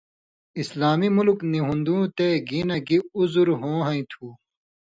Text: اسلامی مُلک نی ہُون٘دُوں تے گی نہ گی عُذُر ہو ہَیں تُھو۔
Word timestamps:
اسلامی 0.61 1.09
مُلک 1.15 1.39
نی 1.51 1.59
ہُون٘دُوں 1.65 2.03
تے 2.15 2.27
گی 2.47 2.61
نہ 2.67 2.77
گی 2.87 2.97
عُذُر 3.15 3.47
ہو 3.59 3.71
ہَیں 3.85 4.03
تُھو۔ 4.09 4.27